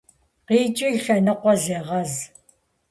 [0.51, 2.13] -Къикӏи, лъэныкъуэ зегъэз.